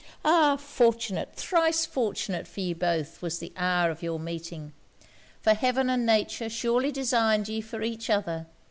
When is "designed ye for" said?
6.91-7.83